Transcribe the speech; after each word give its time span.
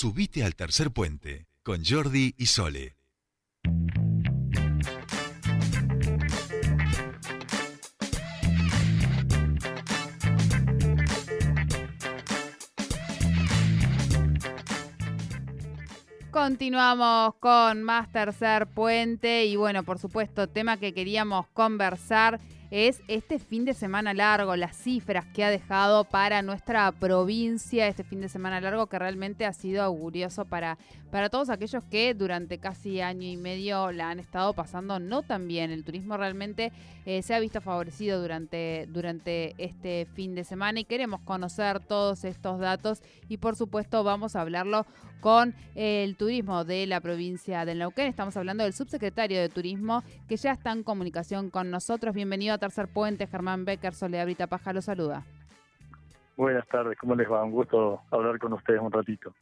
Subite 0.00 0.44
al 0.44 0.54
tercer 0.54 0.92
puente 0.92 1.46
con 1.62 1.84
Jordi 1.84 2.34
y 2.38 2.46
Sole. 2.46 2.96
Continuamos 16.30 17.34
con 17.38 17.82
más 17.82 18.10
tercer 18.10 18.68
puente 18.68 19.44
y 19.44 19.56
bueno, 19.56 19.82
por 19.82 19.98
supuesto, 19.98 20.48
tema 20.48 20.78
que 20.78 20.94
queríamos 20.94 21.46
conversar 21.48 22.40
es 22.70 23.02
este 23.08 23.38
fin 23.38 23.64
de 23.64 23.74
semana 23.74 24.14
largo, 24.14 24.54
las 24.54 24.76
cifras 24.76 25.26
que 25.26 25.44
ha 25.44 25.50
dejado 25.50 26.04
para 26.04 26.40
nuestra 26.42 26.92
provincia 26.92 27.88
este 27.88 28.04
fin 28.04 28.20
de 28.20 28.28
semana 28.28 28.60
largo 28.60 28.86
que 28.86 28.98
realmente 28.98 29.44
ha 29.44 29.52
sido 29.52 29.82
augurioso 29.82 30.44
para, 30.44 30.78
para 31.10 31.30
todos 31.30 31.50
aquellos 31.50 31.82
que 31.84 32.14
durante 32.14 32.58
casi 32.58 33.00
año 33.00 33.26
y 33.26 33.36
medio 33.36 33.90
la 33.90 34.10
han 34.10 34.20
estado 34.20 34.54
pasando 34.54 35.00
no 35.00 35.22
tan 35.22 35.48
bien. 35.48 35.72
El 35.72 35.84
turismo 35.84 36.16
realmente 36.16 36.72
eh, 37.06 37.22
se 37.22 37.34
ha 37.34 37.40
visto 37.40 37.60
favorecido 37.60 38.20
durante, 38.20 38.86
durante 38.88 39.54
este 39.58 40.06
fin 40.14 40.36
de 40.36 40.44
semana 40.44 40.80
y 40.80 40.84
queremos 40.84 41.20
conocer 41.22 41.80
todos 41.80 42.24
estos 42.24 42.60
datos 42.60 43.02
y 43.28 43.38
por 43.38 43.56
supuesto 43.56 44.04
vamos 44.04 44.36
a 44.36 44.42
hablarlo 44.42 44.86
con 45.20 45.54
el 45.74 46.16
turismo 46.16 46.64
de 46.64 46.86
la 46.86 47.00
provincia 47.00 47.64
de 47.64 47.74
Neuquén. 47.74 48.06
Estamos 48.06 48.36
hablando 48.36 48.64
del 48.64 48.72
subsecretario 48.72 49.40
de 49.40 49.48
Turismo 49.48 50.02
que 50.28 50.36
ya 50.36 50.52
está 50.52 50.72
en 50.72 50.82
comunicación 50.82 51.50
con 51.50 51.70
nosotros. 51.70 52.14
Bienvenido 52.14 52.54
a 52.54 52.58
Tercer 52.58 52.88
Puente, 52.88 53.26
Germán 53.26 53.64
Becker, 53.64 53.94
Soledad 53.94 54.26
Paja, 54.48 54.72
lo 54.72 54.82
saluda. 54.82 55.24
Buenas 56.36 56.66
tardes, 56.68 56.96
¿cómo 56.98 57.14
les 57.14 57.30
va? 57.30 57.44
Un 57.44 57.50
gusto 57.50 58.00
hablar 58.10 58.38
con 58.38 58.52
ustedes 58.54 58.80
un 58.80 58.90
ratito. 58.90 59.34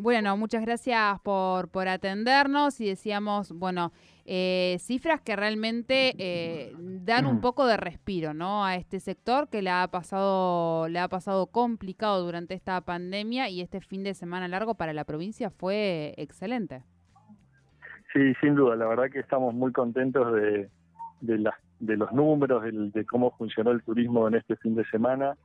Bueno, 0.00 0.36
muchas 0.36 0.64
gracias 0.64 1.18
por, 1.22 1.70
por 1.70 1.88
atendernos 1.88 2.80
y 2.80 2.86
decíamos, 2.86 3.50
bueno, 3.50 3.90
eh, 4.26 4.76
cifras 4.78 5.20
que 5.20 5.34
realmente 5.34 6.14
eh, 6.18 6.72
dan 6.78 7.26
un 7.26 7.40
poco 7.40 7.66
de 7.66 7.76
respiro, 7.76 8.32
¿no? 8.32 8.64
A 8.64 8.76
este 8.76 9.00
sector 9.00 9.48
que 9.48 9.60
le 9.60 9.70
ha 9.70 9.88
pasado, 9.88 10.86
le 10.86 11.00
ha 11.00 11.08
pasado 11.08 11.48
complicado 11.48 12.24
durante 12.24 12.54
esta 12.54 12.80
pandemia 12.80 13.48
y 13.48 13.60
este 13.60 13.80
fin 13.80 14.04
de 14.04 14.14
semana 14.14 14.46
largo 14.46 14.76
para 14.76 14.92
la 14.92 15.02
provincia 15.02 15.50
fue 15.50 16.14
excelente. 16.16 16.84
Sí, 18.12 18.34
sin 18.40 18.54
duda, 18.54 18.76
la 18.76 18.86
verdad 18.86 19.10
que 19.10 19.18
estamos 19.18 19.52
muy 19.52 19.72
contentos 19.72 20.32
de, 20.32 20.70
de, 21.22 21.50
de 21.80 21.96
los 21.96 22.12
números, 22.12 22.62
de, 22.62 23.04
cómo 23.04 23.32
funcionó 23.36 23.72
el 23.72 23.82
turismo 23.82 24.28
en 24.28 24.36
este 24.36 24.54
fin 24.58 24.76
de 24.76 24.84
semana 24.90 25.36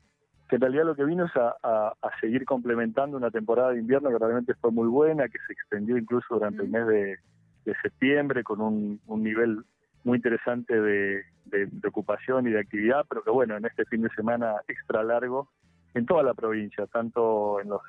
que 0.50 0.56
en 0.56 0.62
realidad 0.62 0.86
lo 0.86 0.96
que 0.96 1.06
vino 1.06 1.26
es 1.26 1.32
a, 1.36 1.94
seguir 2.20 2.46
complementando 2.46 3.18
una 3.18 3.32
temporada 3.32 3.72
de 3.72 3.80
invierno 3.80 4.10
que 4.10 4.18
realmente 4.18 4.54
fue 4.56 4.72
muy 4.72 4.88
buena, 4.88 5.28
que 5.28 5.40
se 5.48 5.54
extendió 5.54 5.98
incluso 5.98 6.36
durante 6.36 6.64
el 6.64 6.70
mes 6.70 6.88
de, 6.88 7.18
septiembre 7.82 8.44
con 8.44 8.60
un, 8.62 9.00
nivel 9.08 9.64
muy 10.04 10.18
interesante 10.18 10.80
de, 10.80 11.24
ocupación 11.88 12.48
y 12.48 12.52
de 12.52 12.60
actividad, 12.60 13.06
pero 13.08 13.24
que 13.24 13.32
bueno, 13.32 13.56
en 13.56 13.66
este 13.66 13.86
fin 13.86 14.02
de 14.02 14.10
semana 14.10 14.56
extra 14.68 15.04
largo, 15.04 15.50
en 15.94 16.06
toda 16.06 16.24
la 16.24 16.34
provincia, 16.34 16.88
tanto 16.88 17.60
en 17.62 17.70
los, 17.70 17.82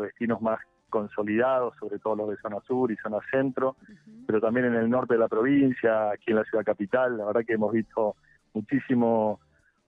destinos 0.00 0.40
más 0.40 0.60
consolidados, 0.90 1.74
sobre 1.78 1.98
todo 1.98 2.16
los 2.16 2.30
de 2.30 2.36
zona 2.38 2.60
sur 2.66 2.90
y 2.90 2.96
zona 2.96 3.18
centro, 3.30 3.76
pero 4.26 4.40
también 4.40 4.66
en 4.66 4.74
el 4.74 4.88
norte 4.88 5.14
de 5.14 5.20
la 5.20 5.28
provincia, 5.28 6.10
aquí 6.10 6.30
en 6.30 6.36
la 6.36 6.44
ciudad 6.44 6.64
capital, 6.64 7.18
la 7.18 7.26
verdad 7.26 7.44
que 7.46 7.54
hemos 7.54 7.72
visto 7.72 8.16
muchísimo 8.54 9.40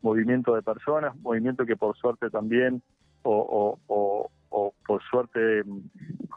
movimiento 0.03 0.55
de 0.55 0.63
personas, 0.63 1.17
movimiento 1.21 1.67
que 1.67 1.77
por 1.77 1.97
suerte 1.97 2.31
también, 2.31 2.83
o, 3.23 3.79
por 4.87 5.03
suerte 5.05 5.63
mm, 5.65 5.81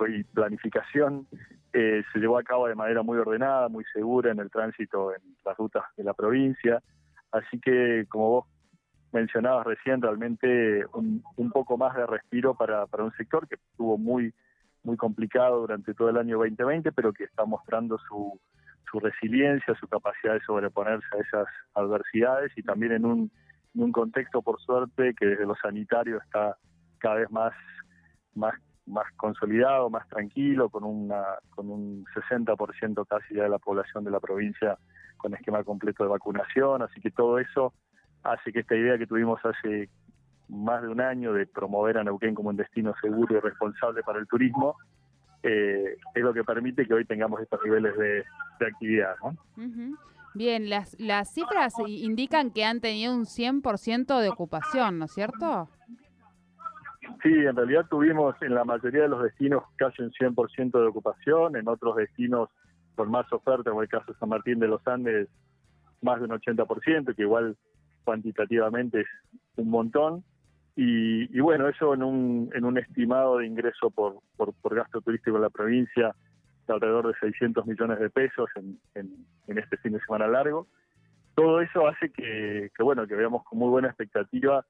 y 0.09 0.23
planificación, 0.25 1.27
eh, 1.71 2.03
se 2.11 2.19
llevó 2.19 2.37
a 2.37 2.43
cabo 2.43 2.67
de 2.67 2.75
manera 2.75 3.01
muy 3.01 3.17
ordenada, 3.17 3.69
muy 3.69 3.85
segura 3.93 4.31
en 4.31 4.39
el 4.39 4.51
tránsito 4.51 5.13
en 5.15 5.21
las 5.45 5.57
rutas 5.57 5.83
de 5.97 6.03
la 6.03 6.13
provincia. 6.13 6.81
Así 7.31 7.59
que, 7.59 8.05
como 8.09 8.29
vos 8.29 8.45
mencionabas 9.11 9.65
recién, 9.65 10.01
realmente 10.01 10.85
un, 10.93 11.23
poco 11.51 11.77
más 11.77 11.95
de 11.95 12.05
respiro 12.05 12.55
para, 12.55 12.85
para 12.87 13.03
un 13.03 13.13
sector 13.13 13.47
que 13.47 13.55
estuvo 13.55 13.97
muy, 13.97 14.33
muy 14.83 14.97
complicado 14.97 15.61
durante 15.61 15.93
todo 15.93 16.09
el 16.09 16.17
año 16.17 16.37
2020, 16.37 16.91
pero 16.91 17.13
que 17.13 17.23
está 17.23 17.45
mostrando 17.45 17.97
su, 18.07 18.39
su 18.91 18.99
resiliencia, 18.99 19.75
su 19.79 19.87
capacidad 19.87 20.33
de 20.33 20.41
sobreponerse 20.41 21.07
a 21.15 21.21
esas 21.21 21.47
adversidades 21.73 22.51
y 22.55 22.63
también 22.63 22.91
en 22.91 23.05
un 23.05 23.31
en 23.75 23.83
un 23.83 23.91
contexto, 23.91 24.41
por 24.41 24.59
suerte, 24.61 25.13
que 25.17 25.25
desde 25.25 25.45
lo 25.45 25.55
sanitario 25.55 26.17
está 26.17 26.57
cada 26.99 27.15
vez 27.15 27.31
más, 27.31 27.53
más, 28.35 28.53
más 28.85 29.05
consolidado, 29.17 29.89
más 29.89 30.07
tranquilo, 30.07 30.69
con, 30.69 30.83
una, 30.83 31.23
con 31.55 31.69
un 31.69 32.05
60% 32.05 33.05
casi 33.07 33.35
ya 33.35 33.43
de 33.43 33.49
la 33.49 33.59
población 33.59 34.03
de 34.03 34.11
la 34.11 34.19
provincia 34.19 34.77
con 35.17 35.33
esquema 35.33 35.63
completo 35.63 36.03
de 36.03 36.09
vacunación, 36.09 36.81
así 36.81 36.99
que 36.99 37.11
todo 37.11 37.39
eso 37.39 37.73
hace 38.23 38.51
que 38.51 38.59
esta 38.59 38.75
idea 38.75 38.97
que 38.97 39.07
tuvimos 39.07 39.39
hace 39.45 39.89
más 40.49 40.81
de 40.81 40.89
un 40.89 41.01
año 41.01 41.33
de 41.33 41.47
promover 41.47 41.97
a 41.97 42.03
Neuquén 42.03 42.35
como 42.35 42.49
un 42.49 42.57
destino 42.57 42.93
seguro 43.01 43.37
y 43.37 43.39
responsable 43.39 44.03
para 44.03 44.19
el 44.19 44.27
turismo, 44.27 44.75
eh, 45.41 45.97
es 46.13 46.23
lo 46.23 46.33
que 46.33 46.43
permite 46.43 46.85
que 46.85 46.93
hoy 46.93 47.05
tengamos 47.05 47.41
estos 47.41 47.59
niveles 47.63 47.97
de, 47.97 48.23
actividad. 48.65 49.15
¿no? 49.21 49.35
Bien, 50.35 50.69
las, 50.69 50.99
las 50.99 51.33
cifras 51.33 51.73
indican 51.85 52.51
que 52.51 52.65
han 52.65 52.81
tenido 52.81 53.13
un 53.13 53.25
100% 53.25 54.19
de 54.19 54.29
ocupación, 54.29 54.99
¿no 54.99 55.05
es 55.05 55.13
cierto? 55.13 55.69
Sí, 57.21 57.29
en 57.29 57.55
realidad 57.55 57.85
tuvimos 57.89 58.35
en 58.41 58.55
la 58.55 58.65
mayoría 58.65 59.03
de 59.03 59.09
los 59.09 59.23
destinos 59.23 59.63
casi 59.75 60.01
un 60.01 60.11
100% 60.11 60.71
de 60.71 60.87
ocupación, 60.87 61.55
en 61.55 61.67
otros 61.67 61.95
destinos 61.95 62.49
con 62.95 63.09
más 63.11 63.31
oferta, 63.31 63.69
como 63.69 63.81
el 63.81 63.89
caso 63.89 64.11
de 64.11 64.19
San 64.19 64.29
Martín 64.29 64.59
de 64.59 64.67
los 64.67 64.85
Andes, 64.87 65.29
más 66.01 66.19
de 66.19 66.25
un 66.25 66.31
80%, 66.31 67.15
que 67.15 67.21
igual 67.21 67.55
cuantitativamente 68.03 69.01
es 69.01 69.07
un 69.55 69.69
montón. 69.69 70.23
Y, 70.75 71.39
bueno, 71.39 71.67
eso 71.67 71.93
en 71.93 72.01
un, 72.01 72.49
en 72.53 72.65
un 72.65 72.79
estimado 72.79 73.37
de 73.37 73.45
ingreso 73.45 73.91
por, 73.91 74.19
por, 74.35 74.53
por 74.55 74.75
gasto 74.75 75.01
turístico 75.01 75.37
en 75.37 75.43
la 75.43 75.49
provincia 75.51 76.15
alrededor 76.71 77.07
de 77.07 77.19
600 77.19 77.65
millones 77.65 77.99
de 77.99 78.09
pesos 78.09 78.49
en, 78.55 78.79
este 79.47 79.77
fin 79.77 79.93
de 79.93 79.99
semana 80.01 80.27
largo. 80.27 80.67
Todo 81.35 81.61
eso 81.61 81.87
hace 81.87 82.11
que, 82.11 82.69
bueno, 82.79 83.07
que 83.07 83.15
veamos 83.15 83.43
con 83.43 83.59
muy 83.59 83.69
buena 83.69 83.89
expectativa 83.89 84.65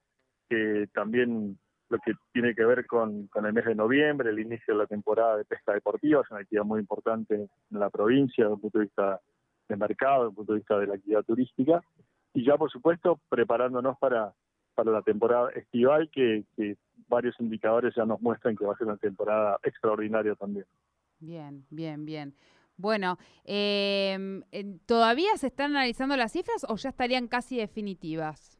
que 0.48 0.88
también 0.92 1.58
lo 1.90 1.98
que 1.98 2.14
tiene 2.32 2.54
que 2.54 2.64
ver 2.64 2.86
con, 2.86 3.28
el 3.34 3.52
mes 3.52 3.64
de 3.64 3.74
noviembre, 3.74 4.30
el 4.30 4.38
inicio 4.38 4.74
de 4.74 4.80
la 4.80 4.86
temporada 4.86 5.36
de 5.36 5.44
pesca 5.44 5.72
deportiva, 5.72 6.22
es 6.22 6.30
una 6.30 6.40
actividad 6.40 6.64
muy 6.64 6.80
importante 6.80 7.34
en 7.34 7.80
la 7.80 7.90
provincia 7.90 8.44
desde 8.44 8.54
el 8.54 8.60
punto 8.60 8.78
de 8.78 8.84
vista 8.84 9.20
de 9.68 9.76
mercado, 9.76 10.24
desde 10.24 10.30
el 10.30 10.36
punto 10.36 10.52
de 10.52 10.58
vista 10.58 10.78
de 10.78 10.86
la 10.86 10.94
actividad 10.94 11.22
turística, 11.22 11.80
y 12.32 12.44
ya 12.44 12.56
por 12.56 12.70
supuesto 12.70 13.20
preparándonos 13.28 13.98
para, 13.98 14.32
para 14.74 14.90
la 14.90 15.02
temporada 15.02 15.50
estival, 15.50 16.10
que 16.10 16.44
varios 17.08 17.38
indicadores 17.38 17.94
ya 17.94 18.04
nos 18.04 18.20
muestran 18.20 18.56
que 18.56 18.64
va 18.64 18.72
a 18.72 18.76
ser 18.76 18.86
una 18.86 18.96
temporada 18.96 19.58
extraordinaria 19.62 20.34
también. 20.34 20.66
Bien, 21.20 21.64
bien, 21.70 22.04
bien. 22.04 22.34
Bueno, 22.76 23.18
em, 23.44 24.42
¿todavía 24.86 25.36
se 25.36 25.46
están 25.46 25.70
analizando 25.72 26.16
las 26.16 26.32
cifras 26.32 26.66
o 26.68 26.76
ya 26.76 26.88
estarían 26.88 27.28
casi 27.28 27.56
definitivas? 27.56 28.58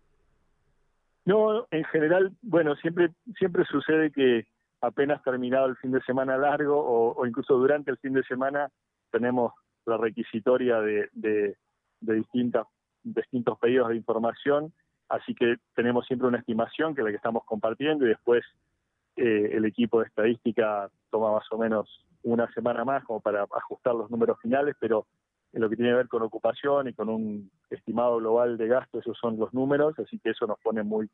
No, 1.25 1.67
en 1.71 1.85
general, 1.85 2.33
bueno, 2.43 2.77
siempre 2.77 3.11
siempre 3.39 3.65
sucede 3.65 4.13
que 4.13 4.47
apenas 4.81 5.23
terminado 5.23 5.67
el 5.67 5.77
fin 5.77 5.91
de 5.91 6.03
semana 6.03 6.37
largo 6.37 6.77
o, 6.79 7.27
incluso 7.27 7.55
durante 7.55 7.91
el 7.91 7.99
fin 7.99 8.13
de 8.13 8.23
semana 8.25 8.71
tenemos 9.11 9.53
la 9.87 9.97
requisitoria 9.97 10.81
de, 10.81 11.09
de, 11.13 11.57
distintas, 12.01 12.67
distintos 13.03 13.59
pedidos 13.59 13.89
de 13.89 13.97
información, 13.97 14.73
así 15.09 15.35
que 15.35 15.57
tenemos 15.75 16.07
siempre 16.07 16.29
una 16.29 16.39
estimación 16.39 16.95
que 16.95 17.01
es 17.01 17.05
la 17.05 17.11
que 17.11 17.17
estamos 17.17 17.45
compartiendo 17.45 18.05
y 18.05 18.09
después 18.09 18.45
eh, 19.17 19.51
el 19.53 19.65
equipo 19.65 20.01
de 20.01 20.07
estadística 20.07 20.91
toma 21.11 21.33
más 21.33 21.47
o 21.51 21.59
menos 21.59 22.07
una 22.23 22.51
semana 22.53 22.85
más 22.85 23.05
como 23.05 23.21
para 23.21 23.43
ajustar 23.43 23.95
los 23.95 24.11
números 24.11 24.39
finales, 24.41 24.75
pero 24.81 25.07
en 25.53 25.61
lo 25.61 25.71
que 25.71 25.77
tiene 25.77 25.93
que 25.93 25.97
ver 25.97 26.09
con 26.09 26.23
ocupación 26.23 26.89
y 26.89 26.95
con 26.95 27.09
un 27.09 27.51
estimado 27.71 28.17
global 28.17 28.57
de 28.57 28.67
gasto, 28.67 28.99
esos 28.99 29.17
son 29.19 29.39
los 29.39 29.53
números, 29.55 29.97
así 29.99 30.19
que 30.19 30.31
eso 30.31 30.47
nos 30.47 30.59
pone 30.61 30.83
muy 30.83 31.09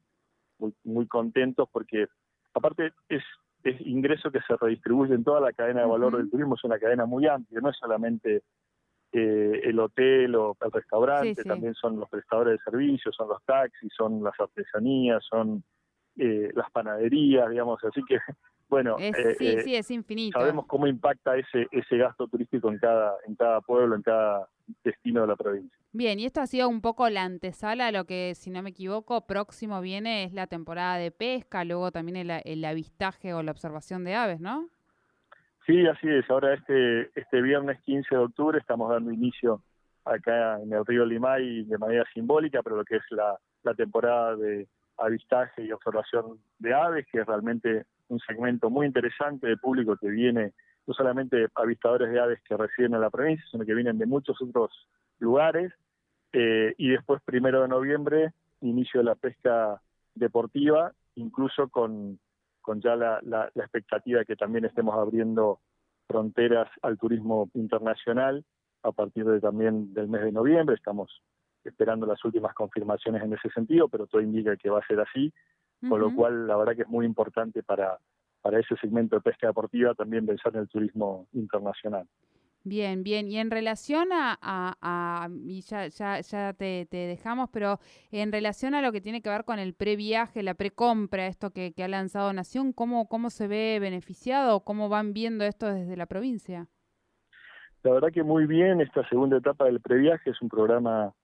muy, 0.61 0.75
muy 0.85 1.07
contentos 1.07 1.69
porque 1.73 2.07
aparte 2.55 2.93
es, 3.09 3.23
es 3.65 3.81
ingreso 3.81 4.31
que 4.31 4.41
se 4.47 4.57
redistribuye 4.57 5.15
en 5.15 5.25
toda 5.25 5.41
la 5.41 5.53
cadena 5.53 5.81
de 5.81 5.87
valor 5.87 6.17
del 6.17 6.31
turismo, 6.31 6.55
es 6.55 6.65
una 6.65 6.79
cadena 6.79 7.07
muy 7.07 7.27
amplia, 7.27 7.61
no 7.61 7.71
es 7.71 7.77
solamente 7.79 8.43
eh, 9.13 9.61
el 9.65 9.79
hotel 9.81 10.37
o 10.37 10.57
el 10.61 10.71
restaurante, 10.71 11.43
también 11.43 11.75
son 11.75 11.99
los 11.99 12.09
prestadores 12.09 12.59
de 12.59 12.71
servicios, 12.71 13.15
son 13.17 13.29
los 13.29 13.43
taxis, 13.45 13.93
son 13.97 14.23
las 14.23 14.39
artesanías, 14.39 15.25
son 15.29 15.65
eh, 16.21 16.53
las 16.55 16.71
panaderías, 16.71 17.49
digamos, 17.49 17.83
así 17.85 18.03
que 18.07 18.19
bueno, 18.69 18.97
eh, 18.99 19.13
sí, 19.39 19.49
eh, 19.49 19.63
sí, 19.63 19.75
es 19.75 19.91
infinito. 19.91 20.39
Sabemos 20.39 20.67
cómo 20.67 20.87
impacta 20.87 21.37
ese 21.37 21.67
ese 21.71 21.97
gasto 21.97 22.29
turístico 22.29 22.71
en 22.71 22.79
cada 22.79 23.15
en 23.27 23.35
cada 23.35 23.61
pueblo, 23.61 23.97
en 23.97 24.03
cada 24.03 24.49
destino 24.85 25.23
de 25.23 25.27
la 25.27 25.37
provincia. 25.37 25.79
Bien, 25.93 26.21
y 26.21 26.27
esto 26.27 26.41
ha 26.41 26.47
sido 26.47 26.69
un 26.69 26.81
poco 26.81 27.09
la 27.09 27.25
antesala 27.25 27.89
a 27.89 27.93
lo 27.93 28.05
que, 28.05 28.35
si 28.37 28.51
no 28.51 28.63
me 28.63 28.71
equivoco, 28.71 29.27
próximo 29.27 29.81
viene 29.81 30.25
es 30.25 30.33
la 30.33 30.47
temporada 30.47 30.97
de 30.97 31.11
pesca, 31.11 31.65
luego 31.65 31.91
también 31.91 32.17
el, 32.17 32.31
el 32.45 32.65
avistaje 32.65 33.35
o 33.35 33.43
la 33.43 33.51
observación 33.51 34.05
de 34.05 34.15
aves, 34.15 34.41
¿no? 34.41 34.69
Sí, 35.67 35.87
así 35.87 36.09
es. 36.09 36.29
Ahora 36.31 36.55
este, 36.55 37.11
este 37.19 37.43
viernes 37.43 37.81
15 37.81 38.15
de 38.15 38.21
octubre 38.21 38.59
estamos 38.59 38.91
dando 38.91 39.11
inicio 39.11 39.63
acá 40.05 40.61
en 40.61 40.73
el 40.73 40.85
río 40.87 41.05
Limay 41.05 41.65
de 41.65 41.79
manera 41.79 42.05
simbólica, 42.13 42.63
pero 42.63 42.77
lo 42.77 42.85
que 42.85 42.97
es 42.97 43.03
la, 43.11 43.39
la 43.63 43.75
temporada 43.75 44.37
de 44.37 44.67
avistaje 45.01 45.65
y 45.65 45.73
observación 45.73 46.39
de 46.59 46.75
aves, 46.75 47.07
que 47.11 47.21
es 47.21 47.27
realmente 47.27 47.87
un 48.09 48.19
segmento 48.21 48.71
muy 48.71 48.87
interesante 48.87 49.47
de 49.47 49.57
público 49.57 49.97
que 49.97 50.09
viene 50.09 50.53
no 50.87 50.95
solamente 50.95 51.47
avistadores 51.55 52.11
de 52.11 52.21
aves 52.21 52.41
que 52.43 52.57
residen 52.57 52.95
en 52.95 53.01
la 53.01 53.11
provincia, 53.11 53.45
sino 53.51 53.65
que 53.65 53.75
vienen 53.75 53.99
de 53.99 54.07
muchos 54.07 54.41
otros 54.41 54.71
lugares. 55.19 55.73
Eh, 56.33 56.75
y 56.79 56.91
después, 56.91 57.21
primero 57.25 57.63
de 57.63 57.69
noviembre, 57.69 58.33
inicio 58.61 59.01
de 59.01 59.05
la 59.05 59.15
pesca 59.15 59.81
deportiva, 60.15 60.93
incluso 61.15 61.69
con, 61.69 62.19
con 62.61 62.81
ya 62.81 62.97
la, 62.97 63.21
la, 63.23 63.51
la 63.55 63.65
expectativa 63.65 64.21
de 64.21 64.27
que 64.27 64.37
también 64.37 64.65
estemos 64.65 64.95
abriendo 64.95 65.61
fronteras 66.07 66.69
al 66.83 66.99
turismo 66.99 67.49
internacional 67.55 68.45
a 68.83 68.93
partir 68.93 69.25
de 69.25 69.41
también 69.41 69.95
del 69.95 70.09
mes 70.09 70.23
de 70.23 70.33
noviembre. 70.33 70.75
Estamos 70.75 71.23
esperando 71.65 72.07
las 72.07 72.25
últimas 72.25 72.55
confirmaciones 72.55 73.23
en 73.23 73.33
ese 73.33 73.51
sentido, 73.51 73.89
pero 73.89 74.07
todo 74.07 74.21
indica 74.21 74.57
que 74.57 74.71
va 74.71 74.79
a 74.79 74.87
ser 74.87 75.01
así, 75.01 75.33
con 75.89 76.01
lo 76.01 76.15
cual 76.15 76.47
la 76.47 76.57
verdad 76.57 76.77
que 76.77 76.83
es 76.83 76.89
muy 76.89 77.07
importante 77.07 77.63
para, 77.63 77.99
para 78.43 78.59
ese 78.59 78.77
segmento 78.77 79.17
de 79.17 79.23
pesca 79.23 79.47
deportiva 79.47 79.95
también 79.95 80.27
pensar 80.27 80.55
en 80.55 80.61
el 80.61 80.69
turismo 80.69 81.27
internacional. 81.33 82.07
Bien, 82.63 83.03
bien. 83.03 83.27
Y 83.27 83.39
en 83.39 83.51
relación 83.51 84.13
a, 84.13 84.39
a, 84.43 85.29
y 85.47 85.63
ya, 85.63 85.89
ya, 85.89 86.21
ya 86.21 86.53
te, 86.53 86.87
te, 86.91 86.99
dejamos, 86.99 87.49
pero 87.51 87.81
en 88.11 88.33
relación 88.33 88.75
a 88.75 88.83
lo 88.83 88.93
que 88.93 89.01
tiene 89.01 89.23
que 89.23 89.31
ver 89.31 89.45
con 89.45 89.59
el 89.59 89.73
previaje, 89.73 90.43
la 90.43 90.53
precompra, 90.53 91.27
esto 91.27 91.53
que, 91.53 91.73
que 91.73 91.85
ha 91.85 91.89
lanzado 91.89 92.31
Nación, 92.35 92.75
¿cómo, 92.75 93.09
¿cómo 93.09 93.31
se 93.31 93.49
ve 93.49 93.79
beneficiado? 93.81 94.61
¿Cómo 94.61 94.91
van 94.91 95.15
viendo 95.15 95.45
esto 95.45 95.73
desde 95.73 95.97
la 95.97 96.05
provincia? 96.05 96.69
La 97.83 97.93
verdad 97.93 98.11
que 98.13 98.23
muy 98.23 98.47
bien, 98.47 98.83
esta 98.83 99.09
segunda 99.09 99.39
etapa 99.39 99.65
del 99.65 99.81
previaje 99.81 100.29
es 100.29 100.43
un 100.43 100.51
programa 100.51 101.15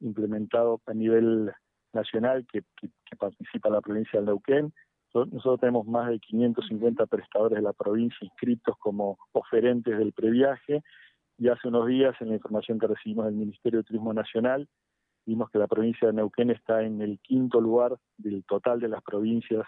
implementado 0.00 0.80
a 0.86 0.94
nivel 0.94 1.52
nacional 1.92 2.46
que, 2.50 2.62
que, 2.80 2.88
que 2.88 3.16
participa 3.16 3.70
la 3.70 3.80
provincia 3.80 4.20
de 4.20 4.26
Neuquén. 4.26 4.72
Nosotros 5.14 5.60
tenemos 5.60 5.86
más 5.86 6.10
de 6.10 6.18
550 6.18 7.06
prestadores 7.06 7.56
de 7.56 7.62
la 7.62 7.72
provincia 7.72 8.18
inscritos 8.20 8.76
como 8.78 9.18
oferentes 9.32 9.96
del 9.96 10.12
previaje 10.12 10.82
y 11.38 11.48
hace 11.48 11.68
unos 11.68 11.86
días 11.86 12.14
en 12.20 12.28
la 12.28 12.34
información 12.34 12.78
que 12.78 12.86
recibimos 12.86 13.24
del 13.24 13.34
Ministerio 13.34 13.78
de 13.78 13.84
Turismo 13.84 14.12
Nacional 14.12 14.68
vimos 15.26 15.50
que 15.50 15.58
la 15.58 15.66
provincia 15.66 16.08
de 16.08 16.14
Neuquén 16.14 16.50
está 16.50 16.82
en 16.82 17.02
el 17.02 17.18
quinto 17.20 17.60
lugar 17.60 17.96
del 18.16 18.44
total 18.44 18.80
de 18.80 18.88
las 18.88 19.02
provincias 19.02 19.66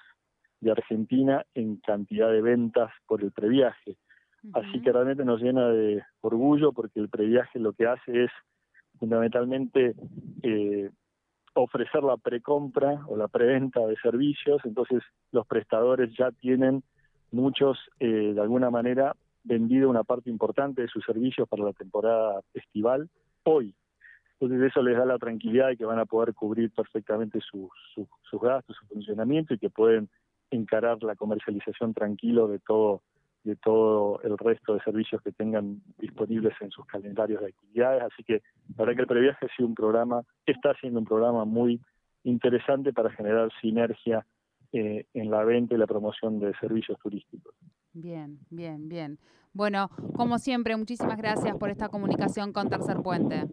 de 0.61 0.71
Argentina 0.71 1.45
en 1.55 1.77
cantidad 1.79 2.31
de 2.31 2.41
ventas 2.41 2.91
por 3.07 3.23
el 3.23 3.33
previaje. 3.33 3.97
Uh 4.43 4.51
-huh. 4.51 4.63
Así 4.63 4.81
que 4.81 4.93
realmente 4.93 5.25
nos 5.25 5.43
llena 5.43 5.69
de 5.69 6.03
orgullo 6.21 6.73
porque 6.73 7.01
el 7.01 7.09
previaje 7.09 7.59
lo 7.59 7.73
que 7.73 7.87
hace 7.87 8.25
es 8.25 8.31
fundamentalmente 8.99 9.95
eh, 10.43 10.91
ofrecer 11.55 12.03
la 12.03 12.17
precompra 12.17 13.05
o 13.07 13.17
la 13.17 13.29
preventa 13.29 13.87
de 13.87 13.97
servicios, 13.97 14.61
entonces 14.65 15.03
los 15.33 15.47
prestadores 15.47 16.15
ya 16.17 16.31
tienen 16.31 16.83
muchos, 17.31 17.79
eh, 18.01 18.33
de 18.35 18.41
alguna 18.41 18.71
manera, 18.71 19.15
vendido 19.45 19.89
una 19.89 20.05
parte 20.05 20.31
importante 20.31 20.83
de 20.83 20.89
sus 20.89 21.05
servicios 21.05 21.49
para 21.49 21.65
la 21.65 21.73
temporada 21.73 22.41
estival 22.55 23.09
hoy. 23.45 23.75
Entonces 24.41 24.71
eso 24.71 24.83
les 24.83 24.97
da 24.97 25.05
la 25.05 25.19
tranquilidad 25.19 25.69
de 25.69 25.77
que 25.77 25.85
van 25.85 25.99
a 25.99 26.07
poder 26.07 26.33
cubrir 26.35 26.71
perfectamente 26.71 27.41
sus, 27.41 27.71
gastos, 28.41 28.77
su 28.77 28.87
funcionamiento 28.87 29.55
y 29.55 29.59
que 29.59 29.71
pueden 29.71 30.09
encarar 30.51 31.03
la 31.03 31.17
comercialización 31.17 31.93
tranquilo 31.93 32.47
de 32.47 32.61
todo 32.61 33.03
de 33.45 33.57
todo 33.57 34.21
el 34.23 34.37
resto 34.37 34.75
de 34.75 34.81
servicios 34.81 35.23
que 35.23 35.33
tengan 35.33 35.81
disponibles 35.99 36.55
en 36.61 36.71
sus 36.71 36.85
calendarios 36.87 37.41
de 37.41 37.49
actividades. 37.49 38.03
Así 38.03 38.25
que 38.25 38.43
la 38.77 38.85
verdad 38.85 38.97
que 38.97 39.03
el 39.03 39.07
previaje 39.07 39.47
ha 39.47 39.57
sido 39.57 39.69
un 39.69 39.75
programa, 39.75 40.23
está 40.47 40.75
siendo 40.81 41.01
un 41.01 41.07
programa 41.07 41.45
muy 41.45 41.81
interesante 42.25 42.93
para 42.93 43.11
generar 43.11 43.51
sinergia 43.61 44.27
eh, 44.73 45.07
en 45.15 45.31
la 45.31 45.45
venta 45.45 45.75
y 45.75 45.79
la 45.79 45.87
promoción 45.87 46.39
de 46.41 46.53
servicios 46.59 46.99
turísticos. 46.99 47.55
Bien, 47.93 48.39
bien, 48.51 48.89
bien. 48.89 49.19
Bueno, 49.53 49.91
como 50.15 50.39
siempre, 50.39 50.77
muchísimas 50.77 51.17
gracias 51.17 51.57
por 51.57 51.71
esta 51.71 51.89
comunicación 51.89 52.53
con 52.53 52.69
Tercer 52.69 52.99
Puente. 52.99 53.47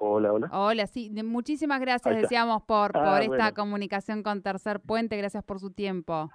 Hola, 0.00 0.32
hola. 0.32 0.48
Hola, 0.52 0.86
sí, 0.86 1.10
muchísimas 1.22 1.80
gracias, 1.80 2.14
decíamos, 2.16 2.62
por, 2.62 2.96
ah, 2.96 3.04
por 3.04 3.22
esta 3.22 3.36
bueno. 3.36 3.54
comunicación 3.54 4.22
con 4.22 4.42
Tercer 4.42 4.80
Puente. 4.80 5.16
Gracias 5.16 5.44
por 5.44 5.60
su 5.60 5.70
tiempo 5.70 6.30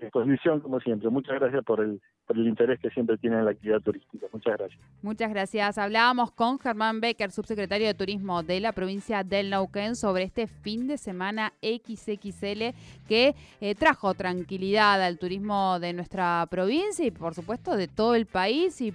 exposición 0.00 0.60
como 0.60 0.80
siempre. 0.80 1.08
Muchas 1.10 1.38
gracias 1.38 1.64
por 1.64 1.80
el, 1.80 2.00
por 2.28 2.36
el 2.36 2.46
interés 2.46 2.78
que 2.78 2.90
siempre 2.90 3.16
tiene 3.16 3.38
en 3.38 3.46
la 3.46 3.52
actividad 3.52 3.80
turística. 3.80 4.26
Muchas 4.30 4.58
gracias. 4.58 4.80
Muchas 5.00 5.30
gracias. 5.30 5.78
Hablábamos 5.78 6.30
con 6.30 6.58
Germán 6.58 7.00
Becker, 7.00 7.32
subsecretario 7.32 7.86
de 7.86 7.94
Turismo 7.94 8.42
de 8.42 8.60
la 8.60 8.72
provincia 8.72 9.24
del 9.24 9.48
Neuquén, 9.48 9.96
sobre 9.96 10.24
este 10.24 10.46
fin 10.46 10.86
de 10.86 10.98
semana 10.98 11.54
XXL 11.62 12.74
que 13.08 13.34
eh, 13.62 13.74
trajo 13.74 14.12
tranquilidad 14.12 15.02
al 15.02 15.18
turismo 15.18 15.80
de 15.80 15.94
nuestra 15.94 16.46
provincia 16.50 17.06
y, 17.06 17.10
por 17.10 17.34
supuesto, 17.34 17.76
de 17.76 17.88
todo 17.88 18.14
el 18.14 18.26
país. 18.26 18.78
Y 18.82 18.92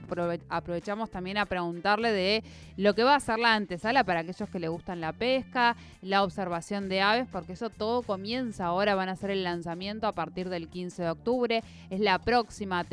aprovechamos 0.49 1.09
también 1.09 1.39
a 1.39 1.47
preguntarle 1.47 2.11
de 2.11 2.43
lo 2.77 2.93
que 2.93 3.03
va 3.03 3.15
a 3.15 3.19
ser 3.19 3.39
la 3.39 3.55
antesala 3.55 4.03
para 4.03 4.19
aquellos 4.19 4.47
que 4.47 4.59
le 4.59 4.67
gustan 4.67 5.01
la 5.01 5.11
pesca, 5.11 5.75
la 6.03 6.23
observación 6.23 6.87
de 6.87 7.01
aves, 7.01 7.27
porque 7.31 7.53
eso 7.53 7.71
todo 7.71 8.03
comienza 8.03 8.67
ahora. 8.67 8.93
Van 8.93 9.09
a 9.09 9.13
hacer 9.13 9.31
el 9.31 9.43
lanzamiento 9.43 10.05
a 10.05 10.11
partir 10.11 10.49
del 10.49 10.67
15 10.67 11.01
de 11.01 11.09
octubre. 11.09 11.63
Es 11.89 11.99
la 11.99 12.19
próxima 12.19 12.83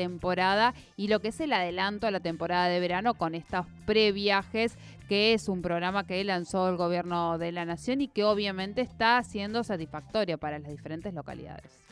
y 0.97 1.09
lo 1.09 1.21
que 1.21 1.29
es 1.29 1.41
el 1.41 1.53
adelanto 1.53 2.07
a 2.07 2.11
la 2.11 2.21
temporada 2.21 2.69
de 2.69 2.81
verano 2.81 3.15
con 3.15 3.35
estos 3.35 3.67
previajes 3.87 4.77
que 5.09 5.33
es 5.33 5.49
un 5.49 5.61
programa 5.61 6.07
que 6.07 6.23
lanzó 6.23 6.69
el 6.69 6.77
gobierno 6.77 7.37
de 7.37 7.51
la 7.51 7.65
nación 7.65 8.01
y 8.01 8.09
que 8.09 8.23
obviamente 8.23 8.81
está 8.81 9.21
siendo 9.25 9.65
satisfactorio 9.65 10.39
para 10.39 10.61
las 10.61 10.71
diferentes 10.71 11.13
localidades. 11.13 11.89